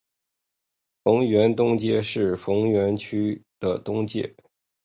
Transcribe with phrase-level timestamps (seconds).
[1.03, 4.35] 逢源东街是逢源区的东界。